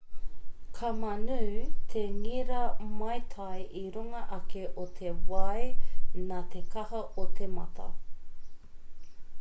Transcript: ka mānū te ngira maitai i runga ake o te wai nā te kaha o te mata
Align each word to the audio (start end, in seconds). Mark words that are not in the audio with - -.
ka 0.77 0.87
mānū 1.01 1.35
te 1.91 2.01
ngira 2.13 2.61
maitai 3.01 3.59
i 3.81 3.85
runga 3.99 4.23
ake 4.39 4.63
o 4.85 4.87
te 5.01 5.13
wai 5.33 5.69
nā 6.33 6.43
te 6.55 6.65
kaha 6.75 7.05
o 7.25 7.29
te 7.41 7.51
mata 7.59 7.89